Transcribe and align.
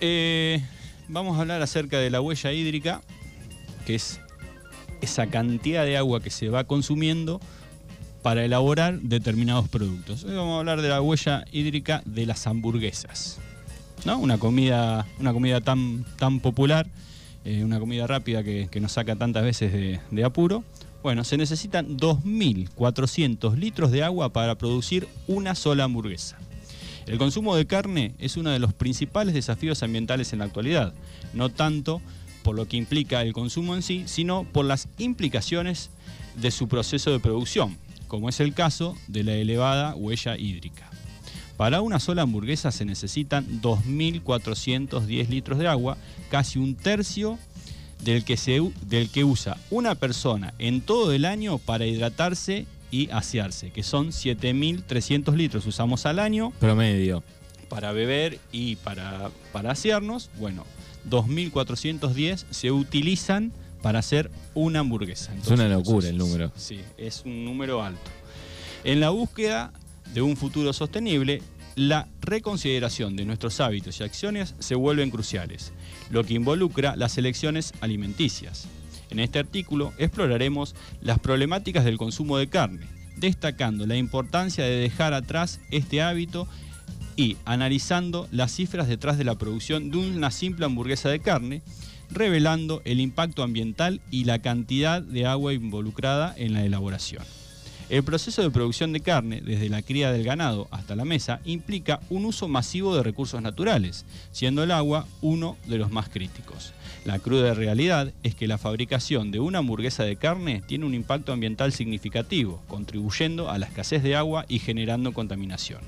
Eh, 0.00 0.62
vamos 1.08 1.36
a 1.36 1.40
hablar 1.40 1.60
acerca 1.62 1.98
de 1.98 2.10
la 2.10 2.20
huella 2.20 2.52
hídrica, 2.52 3.02
que 3.84 3.96
es 3.96 4.20
esa 5.00 5.26
cantidad 5.26 5.84
de 5.84 5.96
agua 5.96 6.20
que 6.20 6.30
se 6.30 6.48
va 6.48 6.64
consumiendo 6.64 7.40
para 8.22 8.44
elaborar 8.44 9.00
determinados 9.00 9.68
productos. 9.68 10.24
Hoy 10.24 10.34
vamos 10.34 10.56
a 10.56 10.58
hablar 10.60 10.82
de 10.82 10.88
la 10.88 11.00
huella 11.00 11.44
hídrica 11.50 12.02
de 12.04 12.26
las 12.26 12.46
hamburguesas. 12.46 13.38
¿no? 14.04 14.18
Una 14.18 14.38
comida, 14.38 15.06
una 15.18 15.32
comida 15.32 15.60
tan, 15.60 16.04
tan 16.16 16.40
popular, 16.40 16.86
eh, 17.44 17.64
una 17.64 17.80
comida 17.80 18.06
rápida 18.06 18.42
que, 18.44 18.68
nos 18.80 18.92
saca 18.92 19.16
tantas 19.16 19.42
veces 19.42 19.72
de, 19.72 20.00
de 20.10 20.24
apuro. 20.24 20.62
Bueno, 21.02 21.24
se 21.24 21.36
necesitan 21.36 21.96
2.400 21.96 23.56
litros 23.56 23.90
de 23.90 24.02
agua 24.02 24.32
para 24.32 24.56
producir 24.56 25.08
una 25.26 25.54
sola 25.54 25.84
hamburguesa. 25.84 26.38
El 27.08 27.16
consumo 27.16 27.56
de 27.56 27.66
carne 27.66 28.14
es 28.18 28.36
uno 28.36 28.50
de 28.50 28.58
los 28.58 28.74
principales 28.74 29.32
desafíos 29.32 29.82
ambientales 29.82 30.32
en 30.32 30.40
la 30.40 30.44
actualidad, 30.44 30.92
no 31.32 31.48
tanto 31.48 32.02
por 32.42 32.54
lo 32.54 32.68
que 32.68 32.76
implica 32.76 33.22
el 33.22 33.32
consumo 33.32 33.74
en 33.74 33.82
sí, 33.82 34.04
sino 34.06 34.44
por 34.44 34.66
las 34.66 34.88
implicaciones 34.98 35.90
de 36.36 36.50
su 36.50 36.68
proceso 36.68 37.10
de 37.10 37.18
producción, 37.18 37.78
como 38.08 38.28
es 38.28 38.40
el 38.40 38.52
caso 38.52 38.94
de 39.06 39.24
la 39.24 39.32
elevada 39.32 39.94
huella 39.94 40.36
hídrica. 40.36 40.90
Para 41.56 41.80
una 41.80 41.98
sola 41.98 42.22
hamburguesa 42.22 42.70
se 42.70 42.84
necesitan 42.84 43.62
2.410 43.62 45.28
litros 45.28 45.58
de 45.58 45.66
agua, 45.66 45.96
casi 46.30 46.58
un 46.58 46.74
tercio 46.74 47.38
del 48.04 48.24
que, 48.24 49.24
usa 49.24 49.56
una 49.70 49.94
persona 49.94 50.54
en 50.58 50.80
todo 50.80 51.12
el 51.12 51.24
año 51.24 51.58
para 51.58 51.86
hidratarse 51.86 52.66
y 52.90 53.10
asearse, 53.10 53.70
que 53.70 53.82
son 53.82 54.08
7.300 54.08 55.34
litros 55.34 55.66
usamos 55.66 56.06
al 56.06 56.18
año. 56.18 56.52
Promedio. 56.58 57.22
Para 57.68 57.92
beber 57.92 58.38
y 58.50 58.76
para, 58.76 59.30
para 59.52 59.72
asearnos, 59.72 60.30
bueno, 60.38 60.64
2.410 61.08 62.44
se 62.50 62.70
utilizan 62.70 63.52
para 63.82 63.98
hacer 63.98 64.30
una 64.54 64.80
hamburguesa. 64.80 65.34
es 65.34 65.48
una 65.48 65.68
locura 65.68 66.08
el 66.08 66.18
número. 66.18 66.50
Sí, 66.56 66.80
es 66.96 67.22
un 67.24 67.44
número 67.44 67.82
alto. 67.82 68.10
En 68.84 69.00
la 69.00 69.10
búsqueda 69.10 69.72
de 70.14 70.22
un 70.22 70.36
futuro 70.36 70.72
sostenible, 70.72 71.42
la 71.76 72.08
reconsideración 72.20 73.16
de 73.16 73.24
nuestros 73.24 73.60
hábitos 73.60 74.00
y 74.00 74.04
acciones 74.04 74.54
se 74.58 74.74
vuelven 74.74 75.10
cruciales, 75.10 75.72
lo 76.10 76.24
que 76.24 76.34
involucra 76.34 76.96
las 76.96 77.18
elecciones 77.18 77.72
alimenticias. 77.80 78.66
En 79.10 79.20
este 79.20 79.38
artículo 79.38 79.92
exploraremos 79.98 80.74
las 81.00 81.18
problemáticas 81.18 81.84
del 81.84 81.98
consumo 81.98 82.38
de 82.38 82.48
carne, 82.48 82.86
destacando 83.16 83.86
la 83.86 83.96
importancia 83.96 84.64
de 84.64 84.76
dejar 84.76 85.14
atrás 85.14 85.60
este 85.70 86.02
hábito 86.02 86.46
y 87.16 87.36
analizando 87.44 88.28
las 88.30 88.52
cifras 88.52 88.88
detrás 88.88 89.18
de 89.18 89.24
la 89.24 89.36
producción 89.36 89.90
de 89.90 89.98
una 89.98 90.30
simple 90.30 90.66
hamburguesa 90.66 91.08
de 91.08 91.20
carne, 91.20 91.62
revelando 92.10 92.80
el 92.84 93.00
impacto 93.00 93.42
ambiental 93.42 94.00
y 94.10 94.24
la 94.24 94.40
cantidad 94.40 95.02
de 95.02 95.26
agua 95.26 95.52
involucrada 95.52 96.32
en 96.36 96.52
la 96.52 96.64
elaboración. 96.64 97.24
El 97.88 98.02
proceso 98.02 98.42
de 98.42 98.50
producción 98.50 98.92
de 98.92 99.00
carne, 99.00 99.40
desde 99.40 99.70
la 99.70 99.80
cría 99.80 100.12
del 100.12 100.22
ganado 100.22 100.68
hasta 100.70 100.94
la 100.94 101.06
mesa, 101.06 101.40
implica 101.46 102.00
un 102.10 102.26
uso 102.26 102.46
masivo 102.46 102.94
de 102.94 103.02
recursos 103.02 103.40
naturales, 103.40 104.04
siendo 104.30 104.62
el 104.62 104.72
agua 104.72 105.06
uno 105.22 105.56
de 105.66 105.78
los 105.78 105.90
más 105.90 106.10
críticos. 106.10 106.74
La 107.06 107.18
cruda 107.18 107.54
realidad 107.54 108.12
es 108.22 108.34
que 108.34 108.46
la 108.46 108.58
fabricación 108.58 109.30
de 109.30 109.40
una 109.40 109.60
hamburguesa 109.60 110.04
de 110.04 110.16
carne 110.16 110.62
tiene 110.66 110.84
un 110.84 110.92
impacto 110.92 111.32
ambiental 111.32 111.72
significativo, 111.72 112.62
contribuyendo 112.68 113.50
a 113.50 113.56
la 113.56 113.64
escasez 113.64 114.02
de 114.02 114.16
agua 114.16 114.44
y 114.48 114.58
generando 114.58 115.14
contaminación. 115.14 115.80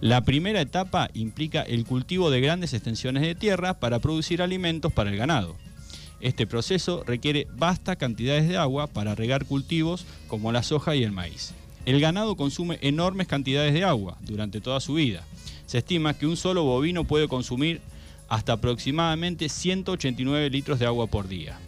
La 0.00 0.22
primera 0.22 0.60
etapa 0.60 1.08
implica 1.14 1.62
el 1.62 1.84
cultivo 1.84 2.30
de 2.30 2.40
grandes 2.40 2.74
extensiones 2.74 3.22
de 3.22 3.36
tierra 3.36 3.74
para 3.74 4.00
producir 4.00 4.42
alimentos 4.42 4.92
para 4.92 5.10
el 5.10 5.16
ganado. 5.16 5.54
Este 6.22 6.46
proceso 6.46 7.02
requiere 7.04 7.48
vastas 7.56 7.96
cantidades 7.96 8.48
de 8.48 8.56
agua 8.56 8.86
para 8.86 9.16
regar 9.16 9.44
cultivos 9.44 10.06
como 10.28 10.52
la 10.52 10.62
soja 10.62 10.94
y 10.94 11.02
el 11.02 11.10
maíz. 11.10 11.52
El 11.84 12.00
ganado 12.00 12.36
consume 12.36 12.78
enormes 12.80 13.26
cantidades 13.26 13.74
de 13.74 13.82
agua 13.82 14.16
durante 14.20 14.60
toda 14.60 14.78
su 14.78 14.94
vida. 14.94 15.24
Se 15.66 15.78
estima 15.78 16.14
que 16.14 16.28
un 16.28 16.36
solo 16.36 16.62
bovino 16.62 17.02
puede 17.02 17.26
consumir 17.26 17.80
hasta 18.28 18.52
aproximadamente 18.52 19.48
189 19.48 20.48
litros 20.48 20.78
de 20.78 20.86
agua 20.86 21.08
por 21.08 21.26
día. 21.26 21.58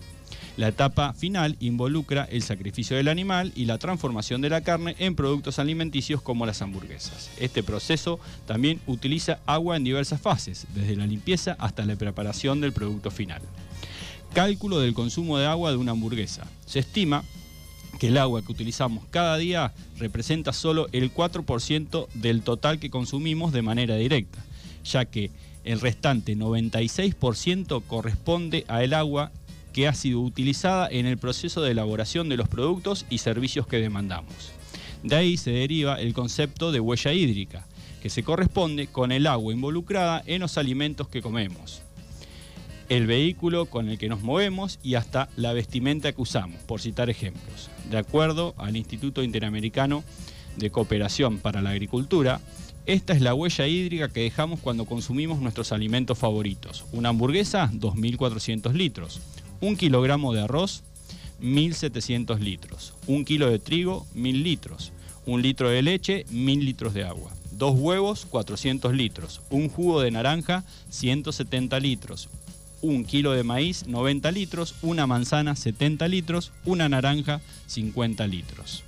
La 0.56 0.68
etapa 0.68 1.14
final 1.14 1.56
involucra 1.58 2.28
el 2.30 2.42
sacrificio 2.42 2.96
del 2.96 3.08
animal 3.08 3.50
y 3.56 3.64
la 3.64 3.78
transformación 3.78 4.40
de 4.40 4.50
la 4.50 4.60
carne 4.60 4.94
en 5.00 5.16
productos 5.16 5.58
alimenticios 5.58 6.22
como 6.22 6.46
las 6.46 6.62
hamburguesas. 6.62 7.32
Este 7.40 7.64
proceso 7.64 8.20
también 8.46 8.80
utiliza 8.86 9.40
agua 9.46 9.76
en 9.76 9.82
diversas 9.82 10.20
fases, 10.20 10.68
desde 10.72 10.94
la 10.94 11.08
limpieza 11.08 11.56
hasta 11.58 11.84
la 11.84 11.96
preparación 11.96 12.60
del 12.60 12.72
producto 12.72 13.10
final. 13.10 13.42
Cálculo 14.34 14.80
del 14.80 14.94
consumo 14.94 15.38
de 15.38 15.46
agua 15.46 15.70
de 15.70 15.76
una 15.76 15.92
hamburguesa. 15.92 16.44
Se 16.66 16.80
estima 16.80 17.22
que 18.00 18.08
el 18.08 18.18
agua 18.18 18.42
que 18.42 18.50
utilizamos 18.50 19.04
cada 19.10 19.36
día 19.36 19.72
representa 19.96 20.52
solo 20.52 20.88
el 20.90 21.14
4% 21.14 22.08
del 22.14 22.42
total 22.42 22.80
que 22.80 22.90
consumimos 22.90 23.52
de 23.52 23.62
manera 23.62 23.94
directa, 23.94 24.44
ya 24.84 25.04
que 25.04 25.30
el 25.62 25.80
restante 25.80 26.36
96% 26.36 27.84
corresponde 27.86 28.64
a 28.66 28.82
el 28.82 28.94
agua 28.94 29.30
que 29.72 29.86
ha 29.86 29.94
sido 29.94 30.18
utilizada 30.18 30.88
en 30.90 31.06
el 31.06 31.16
proceso 31.16 31.62
de 31.62 31.70
elaboración 31.70 32.28
de 32.28 32.36
los 32.36 32.48
productos 32.48 33.06
y 33.10 33.18
servicios 33.18 33.68
que 33.68 33.78
demandamos. 33.78 34.50
De 35.04 35.14
ahí 35.14 35.36
se 35.36 35.52
deriva 35.52 36.00
el 36.00 36.12
concepto 36.12 36.72
de 36.72 36.80
huella 36.80 37.12
hídrica, 37.12 37.68
que 38.02 38.10
se 38.10 38.24
corresponde 38.24 38.88
con 38.88 39.12
el 39.12 39.28
agua 39.28 39.52
involucrada 39.52 40.24
en 40.26 40.40
los 40.40 40.58
alimentos 40.58 41.06
que 41.06 41.22
comemos, 41.22 41.83
el 42.88 43.06
vehículo 43.06 43.66
con 43.66 43.88
el 43.88 43.98
que 43.98 44.08
nos 44.08 44.22
movemos 44.22 44.78
y 44.82 44.94
hasta 44.94 45.28
la 45.36 45.52
vestimenta 45.52 46.12
que 46.12 46.22
usamos, 46.22 46.60
por 46.62 46.80
citar 46.80 47.10
ejemplos. 47.10 47.70
De 47.90 47.98
acuerdo 47.98 48.54
al 48.58 48.76
Instituto 48.76 49.22
Interamericano 49.22 50.04
de 50.56 50.70
Cooperación 50.70 51.38
para 51.38 51.62
la 51.62 51.70
Agricultura, 51.70 52.40
esta 52.86 53.14
es 53.14 53.22
la 53.22 53.34
huella 53.34 53.66
hídrica 53.66 54.08
que 54.08 54.20
dejamos 54.20 54.60
cuando 54.60 54.84
consumimos 54.84 55.40
nuestros 55.40 55.72
alimentos 55.72 56.18
favoritos. 56.18 56.84
Una 56.92 57.08
hamburguesa, 57.08 57.70
2.400 57.72 58.72
litros. 58.74 59.20
Un 59.62 59.76
kilogramo 59.76 60.34
de 60.34 60.42
arroz, 60.42 60.82
1.700 61.42 62.38
litros. 62.40 62.92
Un 63.06 63.24
kilo 63.24 63.50
de 63.50 63.58
trigo, 63.58 64.06
1.000 64.14 64.42
litros. 64.42 64.92
Un 65.24 65.40
litro 65.40 65.70
de 65.70 65.80
leche, 65.80 66.26
1.000 66.26 66.62
litros 66.62 66.92
de 66.92 67.04
agua. 67.04 67.32
Dos 67.52 67.74
huevos, 67.78 68.26
400 68.26 68.92
litros. 68.92 69.40
Un 69.48 69.70
jugo 69.70 70.02
de 70.02 70.10
naranja, 70.10 70.64
170 70.90 71.80
litros. 71.80 72.28
Un 72.84 73.06
kilo 73.06 73.32
de 73.32 73.44
maíz, 73.44 73.86
90 73.86 74.30
litros. 74.30 74.74
Una 74.82 75.06
manzana, 75.06 75.56
70 75.56 76.06
litros. 76.06 76.52
Una 76.66 76.86
naranja, 76.86 77.40
50 77.66 78.26
litros. 78.26 78.84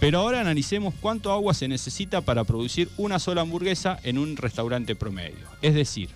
Pero 0.00 0.20
ahora 0.20 0.40
analicemos 0.40 0.94
cuánto 0.98 1.30
agua 1.30 1.52
se 1.52 1.68
necesita 1.68 2.22
para 2.22 2.44
producir 2.44 2.88
una 2.96 3.18
sola 3.18 3.42
hamburguesa 3.42 3.98
en 4.02 4.16
un 4.16 4.38
restaurante 4.38 4.96
promedio. 4.96 5.44
Es 5.60 5.74
decir, 5.74 6.08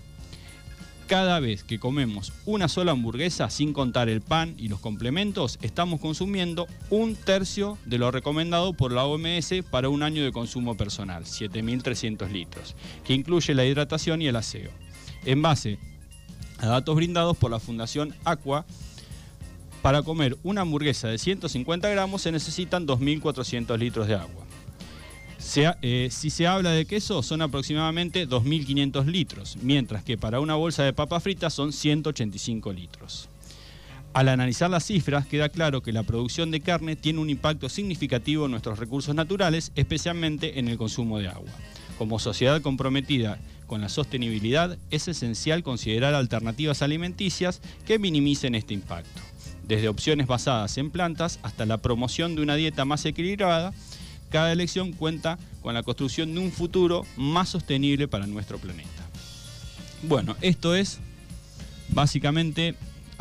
cada 1.07 1.39
vez 1.39 1.65
que 1.65 1.79
comemos 1.79 2.33
una 2.47 2.67
sola 2.67 2.93
hamburguesa, 2.93 3.51
sin 3.51 3.75
contar 3.75 4.09
el 4.09 4.23
pan 4.23 4.55
y 4.57 4.69
los 4.69 4.81
complementos, 4.81 5.59
estamos 5.61 6.01
consumiendo 6.01 6.67
un 6.89 7.15
tercio 7.15 7.77
de 7.85 7.99
lo 7.99 8.11
recomendado 8.11 8.73
por 8.73 8.91
la 8.93 9.05
OMS 9.05 9.53
para 9.71 9.91
un 9.91 10.03
año 10.03 10.25
de 10.25 10.33
consumo 10.33 10.79
personal, 10.79 11.25
7.300 11.25 12.31
litros, 12.31 12.75
que 13.05 13.13
incluye 13.13 13.53
la 13.53 13.67
hidratación 13.67 14.23
y 14.23 14.29
el 14.29 14.37
aseo. 14.37 14.71
En 15.27 15.43
base 15.43 15.79
a 16.61 16.67
datos 16.67 16.95
brindados 16.95 17.37
por 17.37 17.51
la 17.51 17.59
Fundación 17.59 18.15
Aqua, 18.25 18.65
para 19.83 20.03
comer 20.03 20.37
una 20.43 20.61
hamburguesa 20.61 21.09
de 21.09 21.19
150 21.19 21.89
gramos 21.89 22.23
se 22.23 22.33
necesitan 22.33 22.87
2.400 22.87 23.79
litros 23.79 24.07
de 24.07 24.15
agua. 24.15 24.45
Eh, 25.83 26.09
si 26.11 26.29
se 26.29 26.47
habla 26.47 26.71
de 26.71 26.85
queso 26.85 27.23
son 27.23 27.41
aproximadamente 27.41 28.29
2.500 28.29 29.07
litros, 29.07 29.57
mientras 29.63 30.05
que 30.05 30.19
para 30.19 30.39
una 30.39 30.55
bolsa 30.55 30.85
de 30.85 30.93
papa 30.93 31.19
frita 31.19 31.49
son 31.49 31.73
185 31.73 32.73
litros. 32.73 33.29
Al 34.13 34.29
analizar 34.29 34.69
las 34.69 34.85
cifras 34.85 35.27
queda 35.27 35.49
claro 35.49 35.83
que 35.83 35.93
la 35.93 36.03
producción 36.03 36.51
de 36.51 36.61
carne 36.61 36.95
tiene 36.95 37.21
un 37.21 37.31
impacto 37.31 37.69
significativo 37.69 38.45
en 38.45 38.51
nuestros 38.51 38.79
recursos 38.79 39.15
naturales, 39.15 39.73
especialmente 39.77 40.59
en 40.59 40.69
el 40.69 40.77
consumo 40.77 41.19
de 41.19 41.29
agua. 41.29 41.51
Como 41.97 42.19
sociedad 42.19 42.61
comprometida 42.61 43.39
con 43.71 43.81
la 43.81 43.89
sostenibilidad, 43.89 44.77
es 44.91 45.07
esencial 45.07 45.63
considerar 45.63 46.13
alternativas 46.13 46.83
alimenticias 46.83 47.61
que 47.87 48.01
minimicen 48.01 48.57
este 48.57 48.75
impacto 48.75 49.23
desde 49.63 49.87
opciones 49.87 50.27
basadas 50.27 50.77
en 50.77 50.91
plantas 50.91 51.39
hasta 51.45 51.67
la 51.67 51.79
promoción 51.79 52.35
de 52.35 52.43
una 52.43 52.57
dieta 52.57 52.85
más 52.85 53.05
equilibrada, 53.05 53.73
cada 54.29 54.51
elección 54.51 54.91
cuenta 54.91 55.39
con 55.63 55.75
la 55.75 55.85
construcción 55.85 56.35
de 56.35 56.41
un 56.41 56.51
futuro 56.51 57.07
más 57.17 57.51
sostenible 57.51 58.09
para 58.09 58.27
nuestro 58.27 58.59
planeta. 58.59 59.09
Bueno, 60.03 60.35
esto 60.41 60.75
es 60.75 60.99
básicamente 61.91 62.75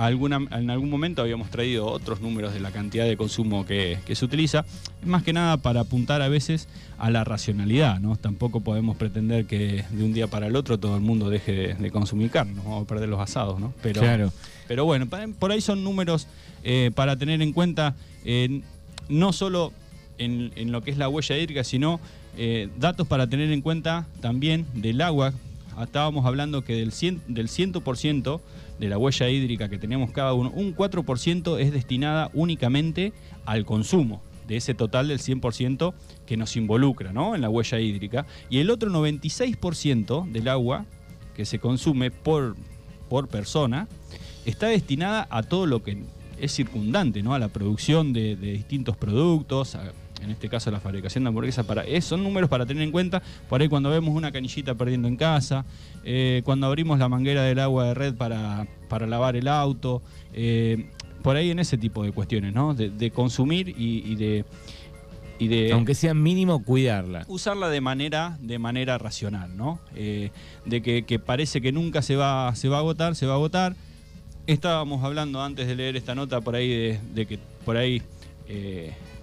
alguna, 0.05 0.39
en 0.51 0.69
algún 0.69 0.89
momento 0.89 1.21
habíamos 1.21 1.49
traído 1.49 1.85
otros 1.85 2.21
números 2.21 2.53
de 2.53 2.61
la 2.61 2.71
cantidad 2.71 3.05
de 3.05 3.17
consumo 3.17 3.65
que, 3.65 3.99
se 4.09 4.25
utiliza, 4.25 4.63
más 5.05 5.23
que 5.23 5.33
nada 5.33 5.57
para 5.57 5.81
apuntar 5.81 6.21
a 6.21 6.29
veces 6.29 6.69
a 6.97 7.09
la 7.09 7.25
racionalidad, 7.25 7.99
¿no? 7.99 8.15
Tampoco 8.15 8.61
podemos 8.61 8.95
pretender 8.95 9.45
que 9.45 9.83
de 9.89 10.03
un 10.03 10.13
día 10.13 10.27
para 10.27 10.47
el 10.47 10.55
otro 10.55 10.77
todo 10.79 10.95
el 10.95 11.01
mundo 11.01 11.29
deje 11.29 11.75
de, 11.75 11.91
consumir 11.91 12.31
carne, 12.31 12.53
¿no? 12.53 12.63
vamos 12.63 12.83
a 12.83 12.87
perder 12.87 13.09
los 13.09 13.19
asados, 13.19 13.59
¿no? 13.59 13.73
Pero, 13.81 13.99
claro. 13.99 14.31
pero 14.69 14.85
bueno, 14.85 15.07
por 15.37 15.51
ahí 15.51 15.59
son 15.59 15.83
números 15.83 16.27
eh, 16.63 16.91
para 16.95 17.17
tener 17.17 17.41
en 17.41 17.51
cuenta, 17.51 17.95
eh, 18.23 18.61
no 19.09 19.33
solo 19.33 19.73
en, 20.17 20.71
lo 20.71 20.81
que 20.81 20.91
es 20.91 20.97
la 20.97 21.09
huella 21.09 21.37
hídrica, 21.37 21.65
sino 21.65 21.99
eh, 22.37 22.69
datos 22.77 23.05
para 23.05 23.27
tener 23.27 23.51
en 23.51 23.61
cuenta 23.61 24.07
también 24.21 24.65
del 24.73 25.01
agua. 25.01 25.33
Estábamos 25.83 26.25
hablando 26.25 26.63
que 26.63 26.73
del, 26.73 26.91
100, 26.91 27.23
del 27.27 27.47
100% 27.47 28.41
de 28.79 28.89
la 28.89 28.97
huella 28.97 29.29
hídrica 29.29 29.69
que 29.69 29.77
tenemos 29.77 30.11
cada 30.11 30.33
uno, 30.33 30.51
un 30.51 30.75
4% 30.75 31.59
es 31.59 31.71
destinada 31.71 32.29
únicamente 32.33 33.13
al 33.45 33.65
consumo 33.65 34.21
de 34.49 34.57
ese 34.57 34.73
total 34.73 35.07
del 35.07 35.19
100% 35.19 35.93
que 36.25 36.35
nos 36.35 36.57
involucra 36.57 37.13
¿no? 37.13 37.35
en 37.35 37.41
la 37.41 37.49
huella 37.49 37.79
hídrica. 37.79 38.25
Y 38.49 38.57
el 38.57 38.71
otro 38.71 38.89
96% 38.89 40.29
del 40.29 40.47
agua 40.47 40.85
que 41.35 41.45
se 41.45 41.59
consume 41.59 42.09
por, 42.09 42.55
por 43.09 43.27
persona 43.27 43.87
está 44.45 44.67
destinada 44.67 45.27
a 45.29 45.43
todo 45.43 45.67
lo 45.67 45.83
que 45.83 45.99
es 46.39 46.53
circundante, 46.53 47.21
¿no? 47.21 47.35
a 47.35 47.39
la 47.39 47.49
producción 47.49 48.11
de, 48.11 48.35
distintos 48.35 48.97
productos, 48.97 49.77
en 50.21 50.31
este 50.31 50.49
caso 50.49 50.71
la 50.71 50.79
fabricación 50.79 51.23
de 51.23 51.29
hamburguesas, 51.29 51.65
para, 51.65 51.83
son 52.01 52.23
números 52.23 52.49
para 52.49 52.65
tener 52.65 52.83
en 52.83 52.91
cuenta, 52.91 53.21
por 53.47 53.61
ahí 53.61 53.69
cuando 53.69 53.89
vemos 53.89 54.15
una 54.15 54.31
canillita 54.31 54.75
perdiendo 54.75 55.07
en 55.07 55.15
casa, 55.15 55.65
eh, 56.03 56.41
cuando 56.45 56.67
abrimos 56.67 56.99
la 56.99 57.09
manguera 57.09 57.43
del 57.43 57.59
agua 57.59 57.85
de 57.85 57.93
red 57.93 58.15
para, 58.15 58.67
para 58.87 59.07
lavar 59.07 59.35
el 59.35 59.47
auto, 59.47 60.01
eh, 60.33 60.89
por 61.21 61.35
ahí 61.35 61.51
en 61.51 61.59
ese 61.59 61.77
tipo 61.77 62.03
de 62.03 62.11
cuestiones, 62.11 62.53
¿no? 62.53 62.73
De, 62.73 63.11
consumir 63.11 63.73
y, 63.77 64.15
de... 64.15 64.45
Y 65.37 65.47
de, 65.47 65.71
Aunque 65.71 65.95
sea 65.95 66.13
mínimo, 66.13 66.63
cuidarla. 66.63 67.23
Usarla 67.27 67.69
de 67.69 67.79
manera, 67.79 68.37
de 68.41 68.59
manera 68.59 68.97
racional, 68.97 69.55
¿no? 69.55 69.79
Eh, 69.95 70.31
de 70.65 70.81
que, 70.81 71.19
parece 71.19 71.61
que 71.61 71.71
nunca 71.71 72.01
se 72.01 72.15
va, 72.15 72.53
se 72.55 72.67
va 72.67 72.77
a 72.77 72.79
agotar, 72.79 73.15
se 73.15 73.25
va 73.25 73.33
a 73.33 73.35
agotar. 73.35 73.75
Estábamos 74.47 75.03
hablando 75.03 75.41
antes 75.41 75.67
de 75.67 75.75
leer 75.75 75.95
esta 75.95 76.15
nota 76.15 76.41
por 76.41 76.55
ahí 76.55 76.97
de, 77.13 77.25
que 77.25 77.39
por 77.65 77.77
ahí 77.77 78.01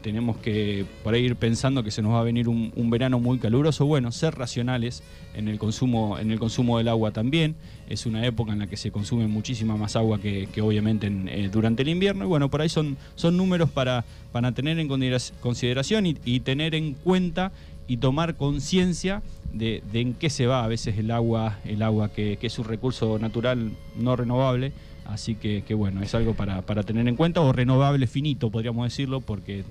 tenemos 0.06 0.36
que 0.36 0.86
por 1.02 1.14
ahí 1.14 1.24
ir 1.24 1.34
pensando 1.34 1.82
que 1.82 1.90
se 1.90 2.00
nos 2.00 2.12
va 2.12 2.20
a 2.20 2.22
venir 2.22 2.48
un, 2.48 2.90
verano 2.90 3.18
muy 3.18 3.38
caluroso. 3.38 3.86
Bueno, 3.86 4.12
ser 4.12 4.36
racionales 4.36 5.02
en 5.34 5.48
el 5.48 5.58
consumo, 5.58 6.16
en 6.20 6.30
el 6.30 6.38
consumo 6.38 6.78
del 6.78 6.86
agua 6.86 7.10
también. 7.10 7.56
Es 7.88 8.06
una 8.06 8.24
época 8.24 8.52
en 8.52 8.60
la 8.60 8.68
que 8.68 8.76
se 8.76 8.92
consume 8.92 9.26
muchísima 9.26 9.76
más 9.76 9.96
agua 9.96 10.20
que, 10.20 10.48
obviamente 10.62 11.08
eh, 11.08 11.48
durante 11.50 11.82
el 11.82 11.88
invierno. 11.88 12.24
Y 12.24 12.28
bueno, 12.28 12.48
por 12.48 12.60
ahí 12.60 12.68
son, 12.68 12.96
son 13.16 13.36
números 13.36 13.68
para, 13.68 14.04
para 14.30 14.52
tener 14.52 14.78
en 14.78 14.86
consideración 14.86 16.06
y, 16.06 16.38
tener 16.38 16.76
en 16.76 16.94
cuenta 16.94 17.50
y 17.88 17.96
tomar 17.96 18.36
conciencia 18.36 19.24
de, 19.52 19.82
en 19.92 20.14
qué 20.14 20.30
se 20.30 20.46
va 20.46 20.62
a 20.62 20.68
veces 20.68 20.98
el 20.98 21.10
agua, 21.10 21.58
el 21.64 21.82
agua 21.82 22.12
que, 22.12 22.36
que 22.36 22.46
es 22.46 22.56
un 22.60 22.66
recurso 22.66 23.18
natural 23.18 23.72
no 23.96 24.14
renovable. 24.14 24.72
Así 25.04 25.34
que, 25.36 25.62
bueno, 25.74 26.00
es 26.02 26.14
algo 26.14 26.34
para, 26.34 26.62
para, 26.62 26.84
tener 26.84 27.06
en 27.08 27.16
cuenta, 27.16 27.40
o 27.40 27.52
renovable 27.52 28.06
finito, 28.06 28.50
podríamos 28.50 28.84
decirlo, 28.84 29.20
porque 29.20 29.64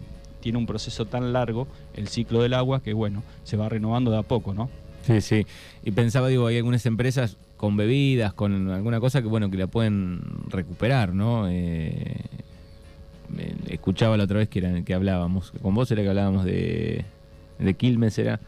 tiene 0.45 0.59
un 0.59 0.67
proceso 0.67 1.05
tan 1.05 1.33
largo, 1.33 1.67
el 1.95 2.07
ciclo 2.07 2.43
del 2.43 2.53
agua, 2.53 2.83
que 2.83 2.93
bueno, 2.93 3.23
se 3.43 3.57
va 3.57 3.67
renovando 3.67 4.11
de 4.11 4.19
a 4.19 4.21
poco, 4.21 4.53
¿no? 4.53 4.69
Sí, 5.01 5.19
sí. 5.19 5.47
Y 5.83 5.89
pensaba, 5.89 6.27
digo, 6.27 6.45
hay 6.45 6.57
algunas 6.57 6.85
empresas 6.85 7.37
con 7.57 7.75
bebidas, 7.75 8.31
con 8.35 8.69
alguna 8.69 8.99
cosa 8.99 9.23
que, 9.23 9.27
bueno, 9.27 9.49
que 9.49 9.57
la 9.57 9.65
pueden 9.65 10.21
recuperar, 10.49 11.15
¿no? 11.15 11.47
Eh, 11.49 12.21
escuchaba 13.67 14.17
la 14.17 14.25
otra 14.25 14.37
vez 14.37 14.47
que, 14.47 14.59
era, 14.59 14.83
que 14.83 14.93
hablábamos, 14.93 15.51
con 15.63 15.73
vos 15.73 15.89
era 15.89 16.03
que 16.03 16.09
hablábamos 16.09 16.45
de, 16.45 17.05
de 17.57 17.73
Quilmes, 17.73 18.15
¿era? 18.19 18.39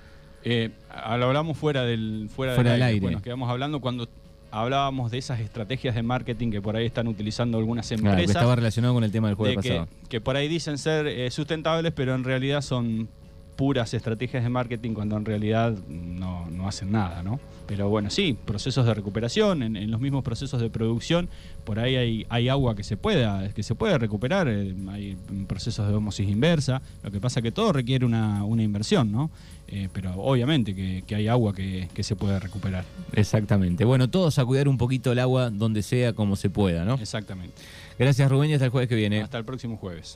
Eh, 0.44 0.70
hablamos 0.92 1.58
fuera 1.58 1.82
del, 1.82 2.30
fuera, 2.30 2.54
del, 2.54 2.68
aire. 2.74 2.86
aire. 2.86 3.00
Bueno, 3.00 3.24
quedamos 3.24 3.50
hablando 3.50 3.82
cuando 3.82 4.08
hablábamos 4.52 5.12
de 5.12 5.18
esas 5.18 5.40
estrategias 5.40 5.96
de 5.96 6.04
marketing 6.04 6.52
que 6.52 6.62
por 6.62 6.76
ahí 6.76 6.86
están 6.86 7.08
utilizando 7.08 7.58
algunas 7.58 7.92
empresas. 7.92 8.18
que 8.18 8.26
estaba 8.26 8.56
relacionado 8.56 8.94
con 8.94 9.04
el 9.04 9.12
tema 9.12 9.28
del 9.28 9.36
jueves 9.36 9.56
pasado. 9.58 9.88
Que, 10.10 10.22
por 10.22 10.36
ahí 10.36 10.48
dicen 10.48 10.78
ser 10.78 11.08
eh, 11.08 11.30
sustentables, 11.32 11.94
pero 11.94 12.16
en 12.16 12.24
realidad 12.24 12.62
son 12.62 13.10
puras 13.58 13.94
estrategias 13.94 14.44
de 14.44 14.50
marketing 14.50 14.94
cuando 14.94 15.18
en 15.18 15.26
realidad 15.26 15.76
no, 15.90 16.48
no 16.50 16.68
hacen 16.68 16.92
nada, 16.92 17.24
¿no? 17.24 17.40
Pero 17.66 17.90
bueno, 17.90 18.10
sí, 18.10 18.38
procesos 18.46 18.86
de 18.86 18.94
recuperación, 18.94 19.62
en, 19.62 19.92
los 19.92 20.00
mismos 20.00 20.24
procesos 20.24 20.62
de 20.62 20.70
producción, 20.70 21.28
por 21.66 21.80
ahí 21.80 21.96
hay, 21.98 22.26
hay 22.30 22.48
agua 22.48 22.76
que 22.76 22.84
se 22.84 22.96
pueda, 22.96 23.50
que 23.54 23.64
se 23.64 23.76
puede 23.76 23.98
recuperar, 23.98 24.48
eh, 24.48 24.74
hay 24.90 25.18
procesos 25.48 25.88
de 25.90 25.96
homosis 25.96 26.30
inversa, 26.30 26.82
lo 27.04 27.12
que 27.12 27.20
pasa 27.20 27.42
que 27.42 27.52
todo 27.52 27.74
requiere 27.74 28.06
una, 28.06 28.46
inversión, 28.58 29.12
¿no? 29.12 29.30
Eh, 29.68 29.90
pero 29.92 30.14
obviamente 30.16 30.74
que, 30.74 31.16
hay 31.16 31.28
agua 31.28 31.54
que, 31.54 31.90
que, 31.94 32.04
se 32.04 32.16
puede 32.16 32.40
recuperar. 32.40 32.86
Exactamente. 33.12 33.84
Bueno, 33.84 34.10
todos 34.10 34.40
a 34.40 34.46
cuidar 34.46 34.70
un 34.70 34.78
poquito 34.78 35.12
el 35.12 35.20
agua 35.20 35.50
donde 35.50 35.82
sea, 35.82 36.14
como 36.14 36.38
se 36.38 36.50
pueda, 36.50 36.86
¿no? 36.86 36.94
Exactamente. 36.94 37.56
Gracias 38.00 38.30
Rubén 38.30 38.52
y 38.52 38.54
hasta 38.54 38.66
el 38.66 38.72
jueves 38.72 38.88
que 38.88 38.96
viene. 38.96 39.22
Hasta 39.22 39.40
el 39.40 39.46
próximo 39.46 39.76
jueves. 39.76 40.16